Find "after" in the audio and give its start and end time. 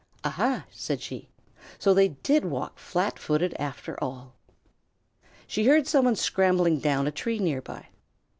3.59-4.03